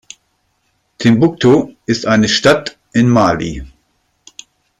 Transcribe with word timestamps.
Timbuktu 0.97 1.75
ist 1.85 2.07
eine 2.07 2.27
Stadt 2.27 2.79
in 2.91 3.07
Mali. 3.07 3.63